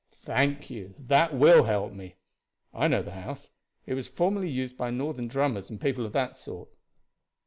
"Thank 0.25 0.71
you. 0.71 0.95
That 0.97 1.35
will 1.35 1.65
help 1.65 1.93
me. 1.93 2.15
I 2.73 2.87
know 2.87 3.03
the 3.03 3.11
house. 3.11 3.51
It 3.85 3.93
was 3.93 4.07
formerly 4.07 4.49
used 4.49 4.75
by 4.75 4.89
Northern 4.89 5.27
drummers 5.27 5.69
and 5.69 5.79
people 5.79 6.07
of 6.07 6.13
that 6.13 6.37
sort." 6.37 6.69